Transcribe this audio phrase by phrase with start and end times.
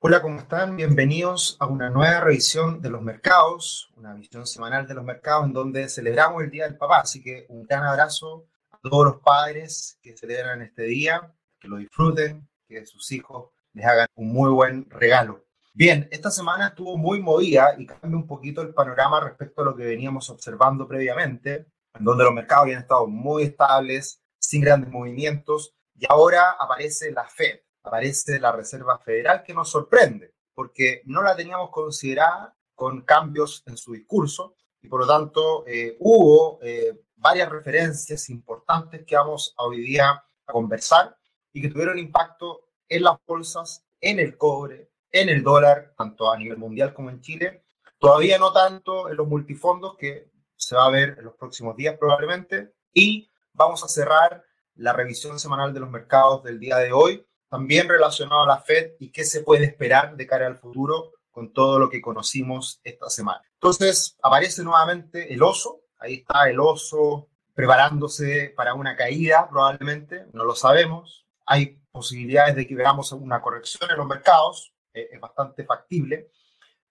[0.00, 0.76] Hola, ¿cómo están?
[0.76, 5.52] Bienvenidos a una nueva revisión de los mercados, una visión semanal de los mercados en
[5.52, 7.00] donde celebramos el Día del Papá.
[7.00, 11.78] Así que un gran abrazo a todos los padres que celebran este día, que lo
[11.78, 15.44] disfruten, que sus hijos les hagan un muy buen regalo.
[15.74, 19.74] Bien, esta semana estuvo muy movida y cambia un poquito el panorama respecto a lo
[19.74, 25.74] que veníamos observando previamente, en donde los mercados habían estado muy estables, sin grandes movimientos,
[25.96, 31.36] y ahora aparece la Fed aparece la Reserva Federal que nos sorprende, porque no la
[31.36, 37.48] teníamos considerada con cambios en su discurso y por lo tanto eh, hubo eh, varias
[37.50, 41.16] referencias importantes que vamos a hoy día a conversar
[41.52, 46.38] y que tuvieron impacto en las bolsas, en el cobre, en el dólar, tanto a
[46.38, 47.64] nivel mundial como en Chile.
[47.98, 51.96] Todavía no tanto en los multifondos, que se va a ver en los próximos días
[51.98, 52.74] probablemente.
[52.92, 54.44] Y vamos a cerrar
[54.76, 58.92] la revisión semanal de los mercados del día de hoy también relacionado a la Fed
[58.98, 63.08] y qué se puede esperar de cara al futuro con todo lo que conocimos esta
[63.10, 63.42] semana.
[63.54, 70.44] Entonces aparece nuevamente el oso, ahí está el oso preparándose para una caída probablemente, no
[70.44, 71.26] lo sabemos.
[71.46, 76.30] Hay posibilidades de que veamos una corrección en los mercados, eh, es bastante factible,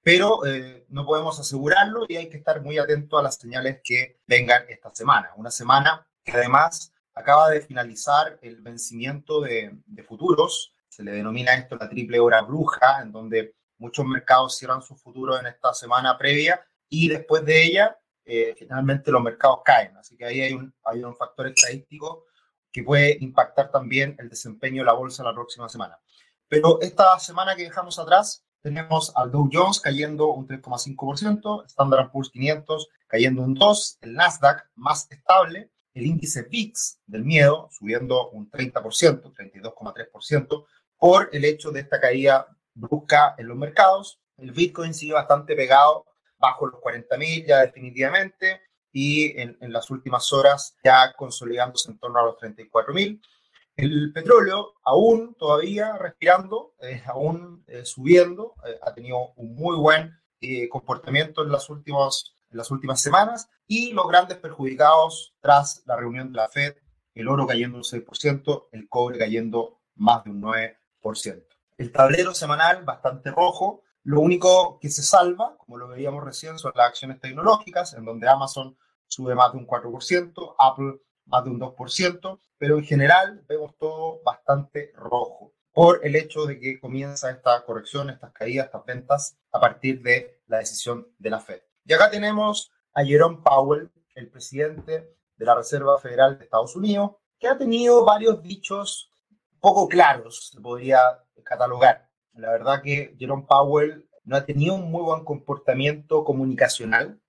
[0.02, 4.20] pero eh, no podemos asegurarlo y hay que estar muy atento a las señales que
[4.28, 5.32] vengan esta semana.
[5.36, 9.76] Una semana que además acaba de finalizar el vencimiento de,
[10.08, 15.02] futuros, se le denomina esto la triple hora bruja, en donde muchos mercados cierran sus
[15.02, 19.98] futuros en esta semana previa y después de ella, eh, finalmente los mercados caen.
[19.98, 22.26] Así que ahí hay un, hay un factor estadístico
[22.72, 26.00] que puede impactar también el desempeño de la bolsa la próxima semana.
[26.48, 32.30] Pero esta semana que dejamos atrás, tenemos al Dow Jones cayendo un 3,5%, Standard Poor's
[32.30, 38.52] 500 cayendo un 2%, el Nasdaq más estable, el índice VIX del miedo subiendo un
[38.52, 40.66] 30%, 32,3%,
[40.98, 44.20] por el hecho de esta caída brusca en los mercados.
[44.38, 46.06] El Bitcoin sigue bastante pegado
[46.38, 52.26] bajo los 40.000 ya definitivamente y en, las últimas horas ya consolidándose en torno a
[52.26, 53.20] los 34.000.
[53.76, 60.14] El petróleo aún todavía respirando, eh, aún eh, subiendo, eh, ha tenido un muy buen
[60.70, 66.32] comportamiento en las últimas en las últimas semanas y los grandes perjudicados tras la reunión
[66.32, 66.76] de la Fed,
[67.14, 70.78] el oro cayendo un 6%, el cobre cayendo más de un 9%.
[71.78, 76.72] El tablero semanal bastante rojo, lo único que se salva, como lo veíamos recién, son
[76.76, 81.60] las acciones tecnológicas, en donde Amazon sube más de un 4%, Apple más de un
[81.60, 87.64] 2%, pero en general vemos todo bastante rojo por el hecho de que comienza esta
[87.64, 91.62] corrección, estas caídas, estas ventas a partir de la decisión de la Fed.
[91.88, 97.12] Y acá tenemos a Jerome Powell, el presidente de la Reserva Federal de Estados Unidos,
[97.40, 99.10] que ha tenido varios dichos
[99.62, 101.00] poco claros, se podría
[101.44, 102.10] catalogar.
[102.34, 107.22] La verdad que Jerome Powell no ha tenido un muy buen comportamiento comunicacional,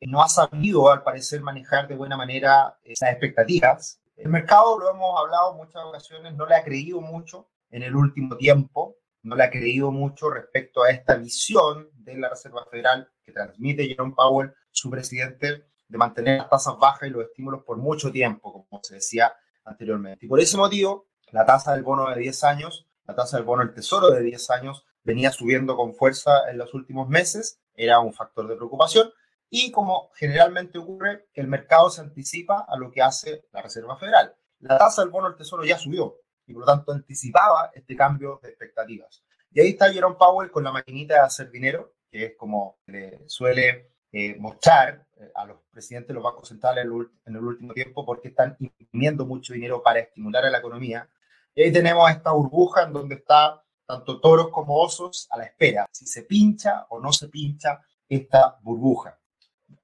[0.00, 4.00] no ha sabido, al parecer, manejar de buena manera esas expectativas.
[4.16, 8.38] El mercado, lo hemos hablado muchas ocasiones, no le ha creído mucho en el último
[8.38, 13.86] tiempo, no le ha creído mucho respecto a esta visión de la Reserva Federal transmite
[13.86, 18.66] Jerome Powell, su presidente, de mantener las tasas bajas y los estímulos por mucho tiempo,
[18.68, 20.26] como se decía anteriormente.
[20.26, 23.64] Y por ese motivo, la tasa del bono de 10 años, la tasa del bono
[23.64, 28.12] del tesoro de 10 años, venía subiendo con fuerza en los últimos meses, era un
[28.12, 29.10] factor de preocupación.
[29.48, 34.36] Y como generalmente ocurre, el mercado se anticipa a lo que hace la Reserva Federal.
[34.60, 36.16] La tasa del bono del tesoro ya subió
[36.50, 39.22] y por lo tanto anticipaba este cambio de expectativas.
[39.52, 43.28] Y ahí está Jerome Powell con la maquinita de hacer dinero, que es como le
[43.28, 48.04] suele eh, mostrar eh, a los presidentes de los bancos centrales en el, último tiempo,
[48.04, 51.08] porque están imprimiendo mucho dinero para estimular a la economía.
[51.54, 55.86] Y ahí tenemos esta burbuja en donde está tanto toros como osos a la espera,
[55.92, 59.18] si se pincha o no se pincha esta burbuja.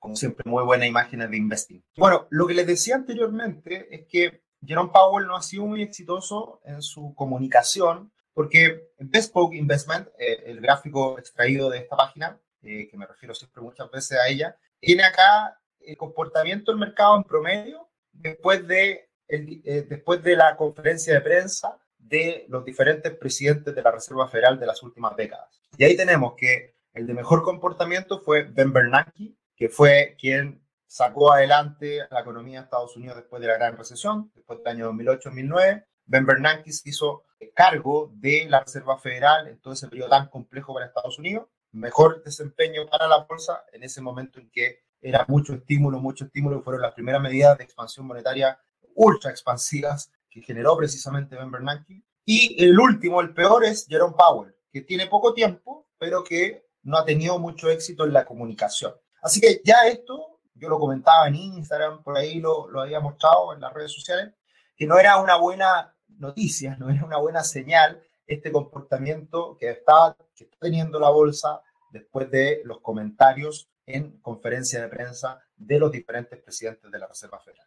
[0.01, 1.85] Como siempre, muy buena imagen de investing.
[1.97, 6.61] Bueno, lo que les decía anteriormente es que Jerome Powell no ha sido muy exitoso
[6.65, 12.97] en su comunicación porque Bespoke Investment, eh, el gráfico extraído de esta página, eh, que
[12.99, 17.89] me refiero siempre muchas veces a ella, tiene acá el comportamiento del mercado en promedio
[18.13, 23.91] después de, eh, después de la conferencia de prensa de los diferentes presidentes de la
[23.91, 25.63] Reserva Federal de las últimas décadas.
[25.79, 31.33] Y ahí tenemos que el de mejor comportamiento fue Ben Bernanke, que fue quien sacó
[31.33, 35.87] adelante la economía de Estados Unidos después de la gran recesión, después del año 2008-2009.
[36.07, 37.25] Ben Bernanke hizo
[37.55, 41.49] cargo de la Reserva Federal en todo ese periodo tan complejo para Estados Unidos.
[41.73, 46.63] Mejor desempeño para la bolsa en ese momento en que era mucho estímulo, mucho estímulo,
[46.63, 48.59] fueron las primeras medidas de expansión monetaria
[48.95, 52.03] ultra expansivas que generó precisamente Ben Bernanke.
[52.25, 56.99] Y el último, el peor, es Jerome Powell, que tiene poco tiempo, pero que no
[56.99, 58.95] ha tenido mucho éxito en la comunicación.
[59.23, 63.61] Así que ya esto, yo lo comentaba en Instagram, por ahí lo, había mostrado en
[63.61, 64.35] las redes sociales,
[64.77, 70.17] que no era una buena noticia, no era una buena señal este comportamiento que está,
[70.35, 75.93] que está teniendo la bolsa después de los comentarios en conferencia de prensa de los
[75.93, 77.67] diferentes presidentes de la Reserva Federal.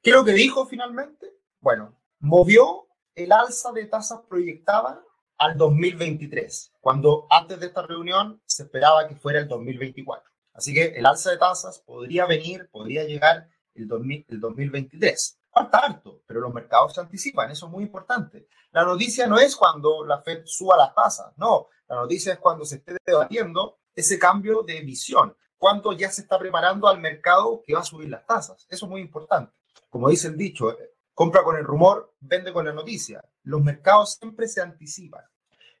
[0.00, 1.32] ¿Qué es lo que dijo finalmente?
[1.60, 5.02] Bueno, movió el alza de tasas proyectada
[5.38, 10.30] al 2023, cuando antes de esta reunión se esperaba que fuera el 2024.
[10.56, 15.38] Así que el alza de tasas podría venir, podría llegar el, 2023.
[15.50, 18.48] Falta harto, pero los mercados se anticipan, eso es muy importante.
[18.72, 22.64] La noticia no es cuando la Fed suba las tasas, no, la noticia es cuando
[22.64, 27.74] se esté debatiendo ese cambio de visión, cuando ya se está preparando al mercado que
[27.74, 28.66] va a subir las tasas.
[28.68, 29.52] Eso es muy importante.
[29.90, 33.24] Como dice el dicho, eh, compra con el rumor, vende con la noticia.
[33.42, 35.24] Los mercados siempre se anticipan.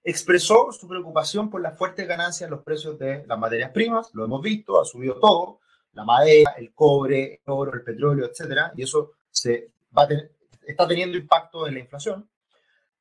[0.08, 4.24] Expresó su preocupación por las fuertes ganancias en los precios de las materias primas, lo
[4.24, 5.58] hemos visto, ha subido todo,
[5.94, 9.72] la madera, el cobre, el oro, el petróleo, etcétera, y eso se
[10.64, 12.30] está teniendo impacto en la inflación.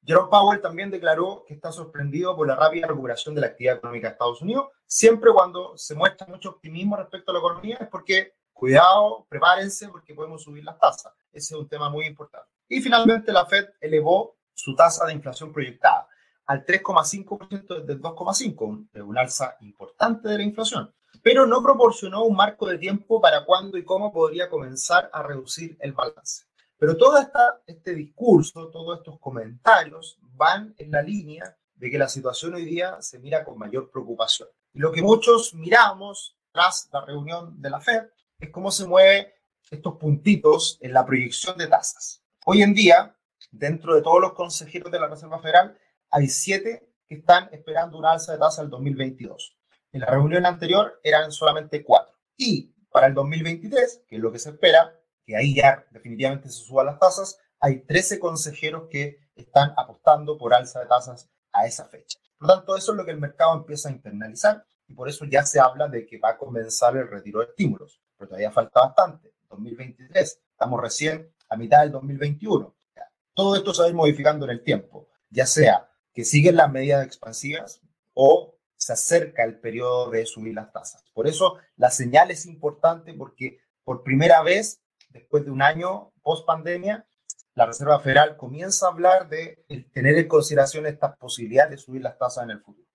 [0.03, 4.07] Jerome Powell también declaró que está sorprendido por la rápida recuperación de la actividad económica
[4.07, 4.69] de Estados Unidos.
[4.87, 10.15] Siempre cuando se muestra mucho optimismo respecto a la economía es porque, cuidado, prepárense porque
[10.15, 11.13] podemos subir las tasas.
[11.31, 12.49] Ese es un tema muy importante.
[12.67, 16.07] Y finalmente la Fed elevó su tasa de inflación proyectada
[16.45, 20.93] al 3,5% desde el 2,5%, un alza importante de la inflación,
[21.23, 25.77] pero no proporcionó un marco de tiempo para cuándo y cómo podría comenzar a reducir
[25.79, 26.45] el balance.
[26.77, 32.09] Pero todo esta, este discurso, todos estos comentarios van en la línea de que la
[32.09, 34.49] situación hoy día se mira con mayor preocupación.
[34.73, 38.03] Y lo que muchos miramos tras la reunión de la Fed
[38.39, 39.27] es cómo se mueven
[39.71, 42.21] estos puntitos en la proyección de tasas.
[42.45, 43.15] Hoy en día,
[43.51, 45.77] dentro de todos los consejeros de la Reserva Federal,
[46.15, 49.57] hay siete que están esperando una alza de tasa el 2022.
[49.91, 52.15] En la reunión anterior eran solamente cuatro.
[52.37, 56.63] Y para el 2023, que es lo que se espera, que ahí ya definitivamente se
[56.63, 61.85] suban las tasas, hay 13 consejeros que están apostando por alza de tasas a esa
[61.85, 62.17] fecha.
[62.37, 65.25] Por lo tanto, eso es lo que el mercado empieza a internalizar y por eso
[65.25, 67.99] ya se habla de que va a comenzar el retiro de estímulos.
[68.17, 69.33] Pero todavía falta bastante.
[69.49, 72.73] 2023, estamos recién a mitad del 2021.
[73.33, 76.71] Todo esto se va a ir modificando en el tiempo, ya sea que siguen las
[76.71, 77.81] medidas expansivas
[78.13, 81.03] o se acerca el periodo de subir las tasas.
[81.13, 86.45] Por eso la señal es importante porque por primera vez después de un año post
[86.45, 87.05] pandemia,
[87.53, 89.63] la Reserva Federal comienza a hablar de
[89.93, 92.87] tener en consideración estas posibilidades de subir las tasas en el futuro.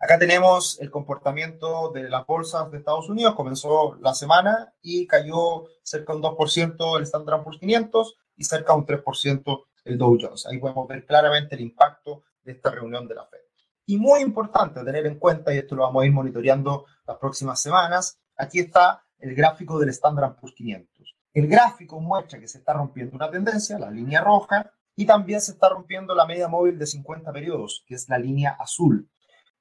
[0.00, 3.34] Acá tenemos el comportamiento de las bolsas de Estados Unidos.
[3.36, 8.72] Comenzó la semana y cayó cerca de un 2% el Standard Poor's 500 y cerca
[8.72, 10.46] de un 3% el Dow Jones.
[10.46, 13.38] Ahí podemos ver claramente el impacto de esta reunión de la Fed.
[13.86, 17.60] Y muy importante tener en cuenta, y esto lo vamos a ir monitoreando las próximas
[17.60, 21.16] semanas, aquí está el gráfico del Standard Poor's 500.
[21.34, 25.52] El gráfico muestra que se está rompiendo una tendencia, la línea roja, y también se
[25.52, 29.10] está rompiendo la media móvil de 50 periodos, que es la línea azul.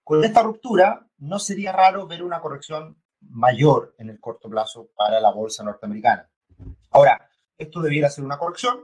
[0.04, 5.22] Con esta ruptura, no sería raro ver una corrección mayor en el corto plazo para
[5.22, 6.30] la bolsa norteamericana.
[6.90, 8.84] Ahora, esto debiera ser una corrección.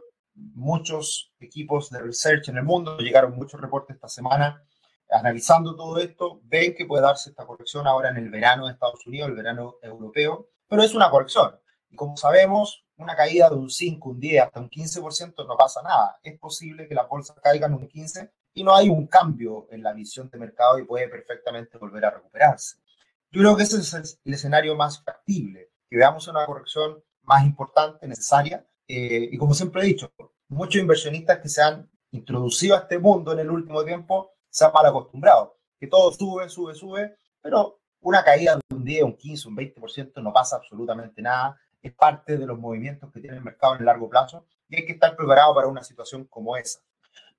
[0.54, 4.63] Muchos equipos de research en el mundo, llegaron muchos reportes esta semana
[5.10, 9.06] analizando todo esto, ven que puede darse esta corrección ahora en el verano de Estados
[9.06, 11.56] Unidos, el verano europeo, pero es una corrección.
[11.89, 15.82] Y como sabemos, una caída de un 5, un 10, hasta un 15% no pasa
[15.82, 16.20] nada.
[16.22, 19.94] Es posible que las bolsas caigan un 15 y no hay un cambio en la
[19.94, 22.77] visión de mercado y puede perfectamente volver a recuperarse.
[23.32, 28.08] Yo creo que ese es el escenario más factible, que veamos una corrección más importante,
[28.08, 28.65] necesaria.
[28.88, 30.12] Eh, y como siempre he dicho,
[30.48, 34.72] muchos inversionistas que se han introducido a este mundo en el último tiempo se han
[34.72, 39.48] mal acostumbrado, que todo sube, sube, sube, pero una caída de un 10, un 15,
[39.50, 43.75] un 20% no pasa absolutamente nada es parte de los movimientos que tiene el mercado
[43.75, 46.79] en el largo plazo y hay que estar preparado para una situación como esa.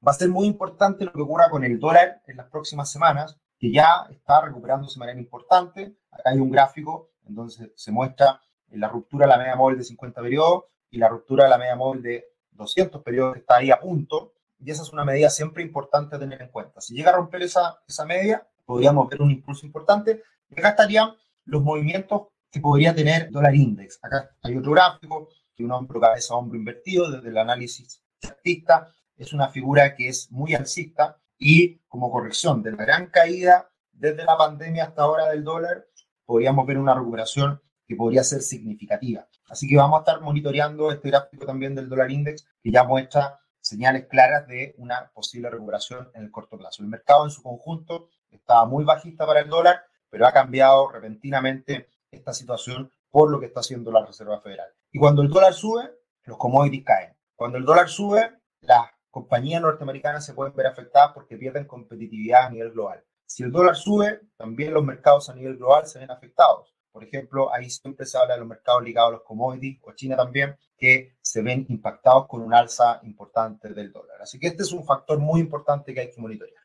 [0.07, 3.39] Va a ser muy importante lo que ocurra con el dólar en las próximas semanas,
[3.59, 5.97] que ya está recuperándose de manera importante.
[6.11, 8.41] Acá hay un gráfico en donde se muestra
[8.71, 11.77] la ruptura de la media móvil de 50 periodos y la ruptura de la media
[11.77, 14.33] móvil de 200 periodos que está ahí a punto.
[14.61, 16.81] Y esa es una medida siempre importante a tener en cuenta.
[16.81, 20.23] Si llega a romper esa, esa media, podríamos ver un impulso importante.
[20.51, 21.11] Y acá estarían
[21.45, 23.99] los movimientos que podría tener dólar index.
[24.03, 28.93] Acá hay otro gráfico de un hombro cabeza hombro invertido desde el análisis chartista.
[29.17, 34.25] Es una figura que es muy alcista y como corrección de la gran caída desde
[34.25, 35.87] la pandemia hasta ahora del dólar,
[36.25, 39.27] podríamos ver una recuperación que podría ser significativa.
[39.49, 43.41] Así que vamos a estar monitoreando este gráfico también del dólar index que ya muestra
[43.61, 46.83] señales claras de una posible recuperación en el corto plazo.
[46.83, 51.89] El mercado en su conjunto estaba muy bajista para el dólar, pero ha cambiado repentinamente
[52.11, 54.69] esta situación por lo que está haciendo la Reserva Federal.
[54.93, 55.91] Y cuando el dólar sube,
[56.25, 57.17] los commodities caen.
[57.35, 62.51] Cuando el dólar sube, las compañías norteamericanas se pueden ver afectadas porque pierden competitividad a
[62.51, 63.03] nivel global.
[63.27, 66.75] Si el dólar sube, también los mercados a nivel global se ven afectados.
[66.99, 70.17] Por ejemplo, ahí siempre se habla de los mercados ligados a los commodities, o China
[70.17, 74.21] también, que se ven impactados con un alza importante del dólar.
[74.21, 76.65] Así que este es un factor muy importante que hay que monitorear.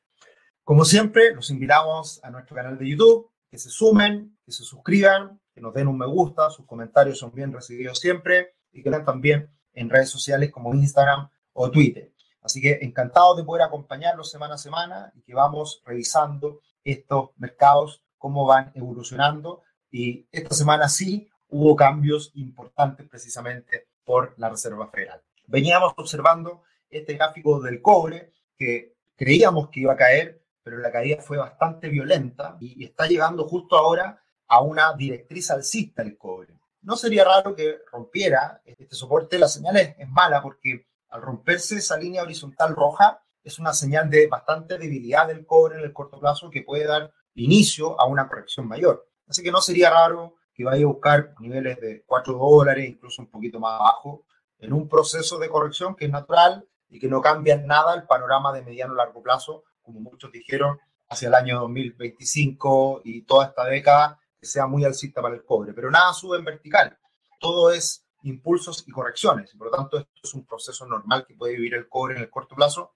[0.64, 5.40] Como siempre, los invitamos a nuestro canal de YouTube, que se sumen, que se suscriban,
[5.54, 9.06] que nos den un me gusta, sus comentarios son bien recibidos siempre y que den
[9.06, 12.12] también en redes sociales como Instagram o Twitter.
[12.42, 18.04] Así que encantado de poder acompañarlos semana a semana y que vamos revisando estos mercados,
[18.18, 19.62] cómo van evolucionando.
[19.94, 25.22] Y esta semana sí hubo cambios importantes precisamente por la Reserva Federal.
[25.46, 31.22] Veníamos observando este gráfico del cobre que creíamos que iba a caer, pero la caída
[31.22, 36.58] fue bastante violenta y está llegando justo ahora a una directriz alcista el cobre.
[36.82, 39.38] No sería raro que rompiera este soporte.
[39.38, 44.26] La señal es, mala porque al romperse esa línea horizontal roja es una señal de
[44.26, 48.68] bastante debilidad del cobre en el corto plazo que puede dar inicio a una corrección
[48.68, 49.13] mayor.
[49.28, 53.30] Así que no sería raro que vaya a buscar niveles de 4 dólares, incluso un
[53.30, 54.26] poquito más abajo,
[54.60, 58.54] en un proceso de corrección que es natural y que no cambia nada el panorama
[58.54, 64.20] de mediano largo plazo, como muchos dijeron, hacia el año 2025 y toda esta década
[64.40, 65.74] que sea muy alcista para el cobre.
[65.74, 66.98] Pero nada sube en vertical,
[67.40, 69.54] todo es impulsos y correcciones.
[69.56, 72.30] Por lo tanto, esto es un proceso normal que puede vivir el cobre en el
[72.30, 72.94] corto plazo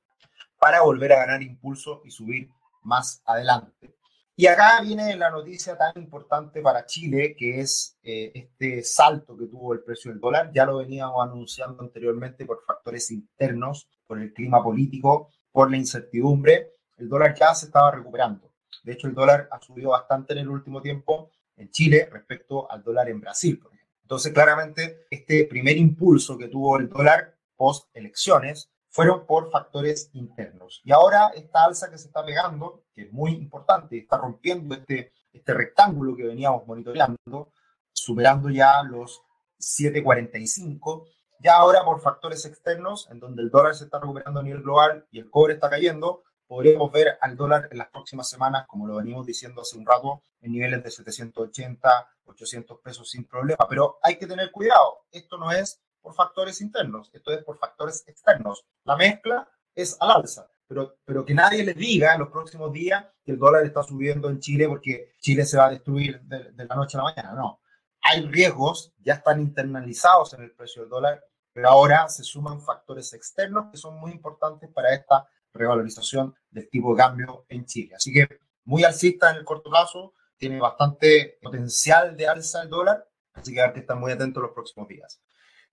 [0.60, 2.50] para volver a ganar impulso y subir
[2.84, 3.97] más adelante.
[4.39, 9.48] Y acá viene la noticia tan importante para Chile, que es eh, este salto que
[9.48, 10.51] tuvo el precio del dólar.
[10.53, 16.75] Ya lo veníamos anunciando anteriormente por factores internos, por el clima político, por la incertidumbre.
[16.98, 18.53] El dólar ya se estaba recuperando.
[18.84, 22.84] De hecho, el dólar ha subido bastante en el último tiempo en Chile respecto al
[22.84, 23.72] dólar en Brasil, por.
[24.03, 30.82] Entonces, claramente, este primer impulso que tuvo el dólar post elecciones fueron por factores internos.
[30.84, 35.13] Y ahora esta alza que se está pegando, que es muy importante, está rompiendo este,
[35.32, 37.51] este rectángulo que veníamos monitoreando,
[37.94, 39.22] superando ya los
[39.60, 41.06] 7.45,
[41.39, 45.06] ya ahora por factores externos, en donde el dólar se está recuperando a nivel global
[45.12, 48.96] y el cobre está cayendo, podríamos ver al dólar en las próximas semanas, como lo
[48.96, 53.63] venimos diciendo hace un rato, en niveles de 780, 800 pesos sin problema.
[53.70, 58.08] Pero hay que tener cuidado, esto no es por factores internos, esto es por factores
[58.08, 58.66] externos.
[58.86, 59.46] La mezcla
[59.76, 63.38] es al alza, pero, pero que nadie le diga en los próximos días que el
[63.38, 66.98] dólar está subiendo en Chile porque Chile se va a destruir de, de la noche
[66.98, 67.34] a la mañana.
[67.34, 67.60] No,
[68.02, 71.22] hay riesgos, ya están internalizados en el precio del dólar,
[71.52, 76.94] pero ahora se suman factores externos que son muy importantes para esta revalorización del tipo
[76.94, 77.96] de cambio en Chile.
[77.96, 78.30] Así que
[78.64, 83.62] muy alcista en el corto plazo, tiene bastante potencial de alza el dólar, así que
[83.62, 85.20] hay que estar muy atentos los próximos días.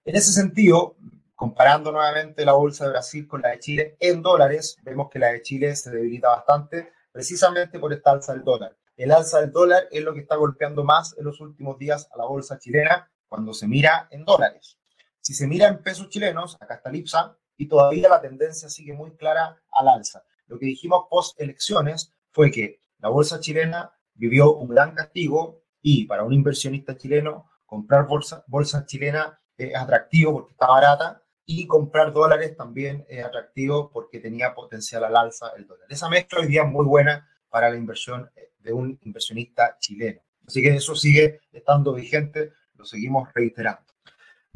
[0.06, 0.96] En ese sentido,
[1.34, 5.28] comparando nuevamente la bolsa de Brasil con la de Chile en dólares, vemos que la
[5.28, 8.76] de Chile se debilita bastante precisamente por esta alza del dólar.
[8.98, 12.18] El alza del dólar es lo que está golpeando más en los últimos días a
[12.18, 14.78] la bolsa chilena cuando se mira en dólares.
[15.22, 19.16] Si se mira en pesos chilenos, acá está Lipsa, y todavía la tendencia sigue muy
[19.16, 20.22] clara al alza.
[20.48, 26.04] Lo que dijimos post elecciones fue que la bolsa chilena vivió un gran castigo y
[26.04, 32.12] para un inversionista chileno comprar bolsa, bolsa chilena es atractivo porque está barata y comprar
[32.12, 35.86] dólares también es atractivo porque tenía potencial al alza el dólar.
[35.90, 40.20] Esa mezcla hoy día es muy buena para la inversión de un inversionista chileno.
[40.46, 43.84] Así que eso sigue estando vigente, lo seguimos reiterando.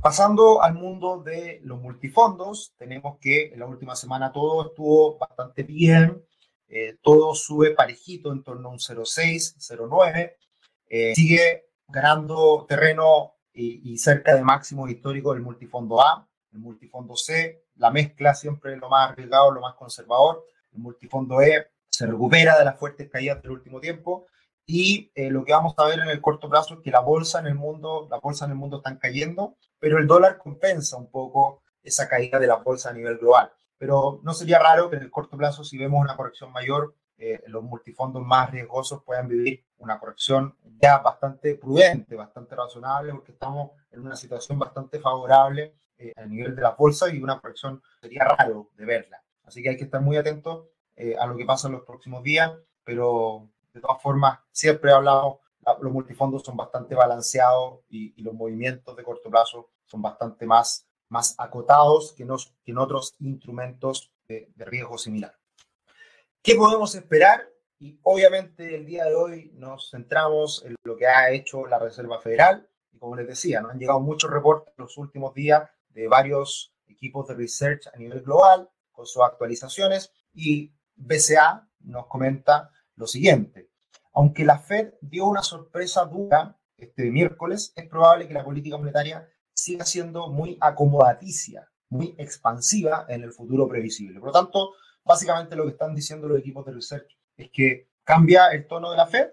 [0.00, 5.64] Pasando al mundo de los multifondos, tenemos que en la última semana todo estuvo bastante
[5.64, 6.25] bien,
[6.69, 10.37] eh, todo sube parejito en torno a un 0,6, 0,9,
[10.90, 17.65] eh, sigue ganando terreno y, cerca de máximo histórico el multifondo A, el multifondo C,
[17.77, 22.65] la mezcla siempre lo más arriesgado, lo más conservador, el multifondo E se recupera de
[22.65, 24.27] las fuertes caídas del último tiempo
[24.65, 27.41] y eh, lo que vamos a ver en el corto plazo es que la bolsa
[27.41, 31.11] en el mundo, la bolsa en el mundo están cayendo, pero el dólar compensa un
[31.11, 33.50] poco esa caída de la bolsa a nivel global.
[33.79, 37.43] Pero no sería raro que en el corto plazo, si vemos una corrección mayor, eh,
[37.49, 43.73] los multifondos más riesgosos puedan vivir una corrección ya bastante prudente, bastante razonable, porque estamos
[43.91, 48.23] en una situación bastante favorable eh, a nivel de la bolsa y una corrección sería
[48.25, 49.21] raro de verla.
[49.43, 52.23] Así que hay que estar muy atentos eh, a lo que pasa en los próximos
[52.23, 52.53] días,
[52.85, 55.39] pero de todas formas, siempre hablamos,
[55.81, 61.35] los multifondos son bastante balanceados y, los movimientos de corto plazo son bastante más, más
[61.37, 62.25] acotados que,
[62.65, 65.37] que en otros instrumentos de, de riesgo similar.
[66.42, 67.49] ¿Qué podemos esperar?
[67.80, 72.21] Y obviamente el día de hoy nos centramos en lo que ha hecho la Reserva
[72.21, 72.68] Federal.
[72.92, 76.75] Y como les decía, nos han llegado muchos reportes en los últimos días de varios
[76.87, 80.12] equipos de research a nivel global con sus actualizaciones.
[80.33, 83.71] Y BCA nos comenta lo siguiente.
[84.12, 89.28] Aunque la Fed dio una sorpresa dura este miércoles, es probable que la política monetaria
[89.52, 94.21] siga siendo muy acomodaticia, muy expansiva en el futuro previsible.
[94.21, 94.71] Por lo tanto,
[95.09, 98.99] básicamente lo que están diciendo los equipos de research es que cambia el tono de
[98.99, 99.31] la Fed,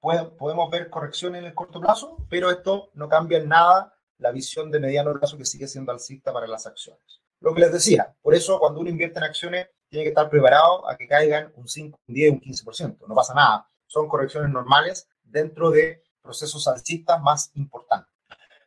[0.00, 4.70] podemos ver correcciones en el corto plazo, pero esto no cambia en nada la visión
[4.70, 7.20] de mediano plazo que sigue siendo alcista para las acciones.
[7.40, 10.88] Lo que les decía, por eso cuando uno invierte en acciones tiene que estar preparado
[10.88, 13.06] a que caigan un 5, un 10, un 15%.
[13.06, 13.70] No pasa nada.
[13.86, 18.12] Son correcciones normales dentro de procesos alcistas más importantes.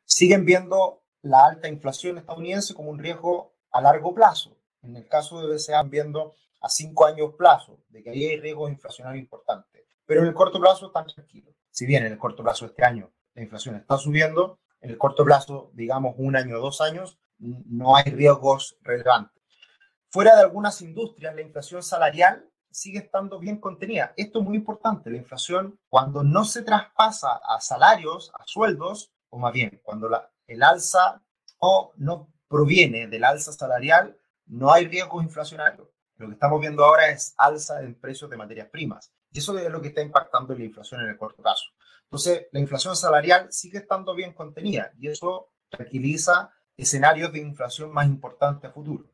[0.05, 4.55] Siguen viendo la alta inflación estadounidense como un riesgo a largo plazo.
[4.83, 8.69] En el caso de BCA, viendo a cinco años plazo de que ahí hay riesgo
[8.69, 9.85] inflacionario importante.
[10.05, 11.55] Pero en el corto plazo están tranquilos.
[11.69, 15.23] Si bien en el corto plazo este año la inflación está subiendo, en el corto
[15.23, 19.41] plazo, digamos un año o dos años, no hay riesgos relevantes.
[20.09, 24.13] Fuera de algunas industrias, la inflación salarial sigue estando bien contenida.
[24.17, 25.09] Esto es muy importante.
[25.09, 30.29] La inflación, cuando no se traspasa a salarios, a sueldos, o más bien, cuando la,
[30.47, 31.23] el alza
[31.59, 35.90] o no proviene del alza salarial, no hay riesgo inflacionario.
[36.21, 39.11] Lo que estamos viendo ahora es alza en precios de materias primas.
[39.31, 41.65] Y eso es lo que está impactando la inflación en el corto plazo.
[42.03, 48.05] Entonces, la inflación salarial sigue estando bien contenida y eso tranquiliza escenarios de inflación más
[48.05, 49.09] importantes a futuro.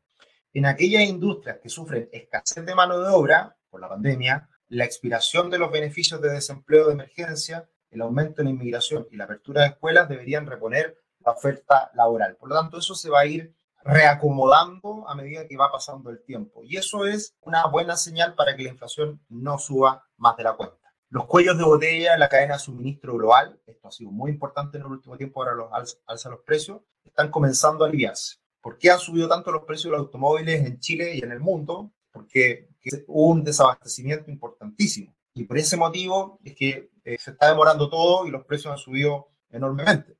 [0.52, 5.50] En aquellas industrias que sufren escasez de mano de obra por la pandemia, la expiración
[5.50, 9.62] de los beneficios de desempleo de emergencia, el aumento en la inmigración y la apertura
[9.62, 12.36] de escuelas deberían reponer la oferta laboral.
[12.36, 13.54] Por lo tanto, eso se va a ir
[13.88, 16.62] reacomodando a medida que va pasando el tiempo.
[16.62, 20.52] Y eso es una buena señal para que la inflación no suba más de la
[20.52, 20.76] cuenta.
[21.08, 24.76] Los cuellos de botella en la cadena de suministro global, esto ha sido muy importante
[24.76, 28.36] en el último tiempo, ahora los alza los precios, están comenzando a aliviarse.
[28.60, 31.40] ¿Por qué han subido tanto los precios de los automóviles en Chile y en el
[31.40, 31.90] mundo?
[32.12, 32.68] Porque
[33.06, 35.14] hubo un desabastecimiento importantísimo.
[35.32, 38.78] Y por ese motivo es que eh, se está demorando todo y los precios han
[38.78, 40.18] subido enormemente.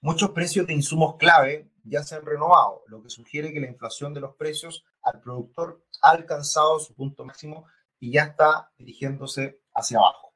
[0.00, 4.14] Muchos precios de insumos clave ya se han renovado, lo que sugiere que la inflación
[4.14, 7.66] de los precios al productor ha alcanzado su punto máximo
[7.98, 10.32] y ya está dirigiéndose hacia abajo.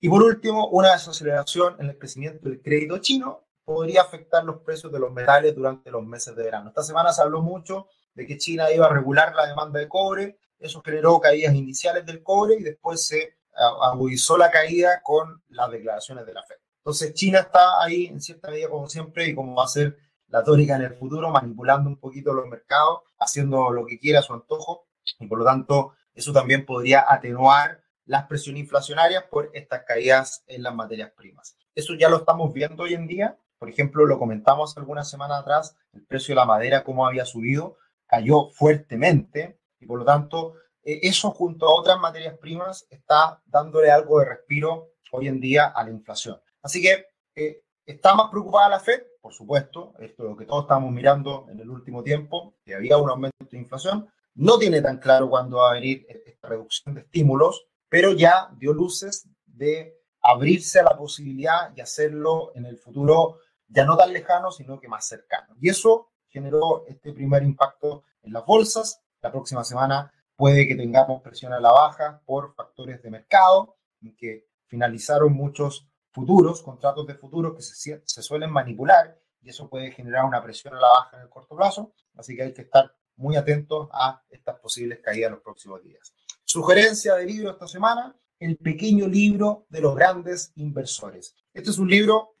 [0.00, 4.92] Y por último, una desaceleración en el crecimiento del crédito chino podría afectar los precios
[4.92, 6.68] de los metales durante los meses de verano.
[6.68, 10.38] Esta semana se habló mucho de que China iba a regular la demanda de cobre,
[10.58, 13.36] eso generó caídas iniciales del cobre y después se
[13.82, 16.56] agudizó la caída con las declaraciones de la Fed.
[16.78, 19.98] Entonces China está ahí en cierta medida como siempre y como va a ser
[20.42, 24.32] tónica en el futuro, manipulando un poquito los mercados, haciendo lo que quiera a su
[24.32, 24.86] antojo
[25.18, 30.62] y por lo tanto eso también podría atenuar las presiones inflacionarias por estas caídas en
[30.62, 31.56] las materias primas.
[31.74, 33.38] Eso ya lo estamos viendo hoy en día.
[33.58, 37.76] Por ejemplo, lo comentamos algunas semanas atrás, el precio de la madera, cómo había subido,
[38.06, 43.90] cayó fuertemente y por lo tanto eh, eso junto a otras materias primas está dándole
[43.90, 46.40] algo de respiro hoy en día a la inflación.
[46.62, 50.64] Así que eh, está más preocupada la Fed, por supuesto, esto es lo que todos
[50.64, 54.98] estamos mirando en el último tiempo, que había un aumento de inflación, no tiene tan
[54.98, 60.80] claro cuándo va a venir esta reducción de estímulos, pero ya dio luces de abrirse
[60.80, 65.06] a la posibilidad y hacerlo en el futuro ya no tan lejano, sino que más
[65.06, 65.54] cercano.
[65.60, 69.00] Y eso generó este primer impacto en las bolsas.
[69.22, 73.76] La próxima semana puede que tengamos presión a la baja por factores de mercado,
[74.18, 79.90] que finalizaron muchos futuros, contratos de futuros que se, se suelen manipular y eso puede
[79.90, 81.92] generar una presión a la baja en el corto plazo.
[82.16, 86.14] Así que hay que estar muy atentos a estas posibles caídas en los próximos días.
[86.42, 91.36] Sugerencia de libro esta semana, El pequeño libro de los grandes inversores.
[91.52, 92.36] Este es un libro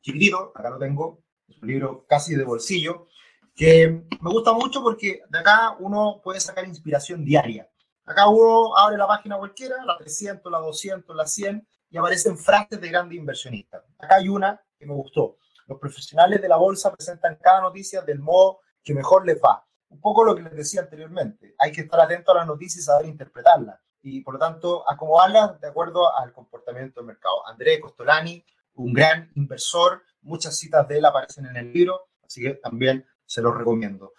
[0.00, 1.22] chiquitito, acá lo tengo,
[1.60, 3.08] un libro casi de bolsillo,
[3.54, 7.68] que me gusta mucho porque de acá uno puede sacar inspiración diaria.
[8.06, 12.80] Acá uno abre la página cualquiera, la 300, la 200, la 100, y aparecen frases
[12.80, 13.82] de grandes inversionistas.
[13.98, 15.38] Acá hay una que me gustó.
[15.66, 20.00] Los profesionales de la bolsa presentan cada noticia del modo que mejor les va un
[20.00, 23.06] poco lo que les decía anteriormente, hay que estar atento a las noticias y saber
[23.06, 27.46] interpretarlas y por lo tanto acomodarlas de acuerdo al comportamiento del mercado.
[27.46, 32.54] André Costolani, un gran inversor, muchas citas de él aparecen en el libro, así que
[32.54, 34.12] también se los recomiendo.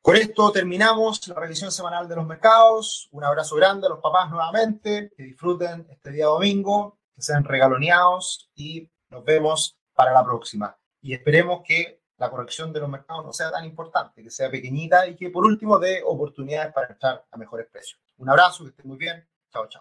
[0.00, 3.08] Con esto terminamos la revisión semanal de los mercados.
[3.12, 8.90] Un abrazo grande a los papás nuevamente, que disfruten este día domingo, sean regaloneados y
[9.10, 10.76] nos vemos para la próxima.
[11.00, 15.06] Y esperemos que la corrección de los mercados no sea tan importante, que sea pequeñita
[15.08, 18.00] y que por último dé oportunidades para entrar a mejores precios.
[18.18, 19.26] Un abrazo, que estén muy bien.
[19.50, 19.80] Chao, chao.